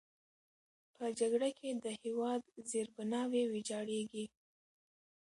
[0.95, 4.25] په جګړه کې د هېواد زیربناوې ویجاړېږي.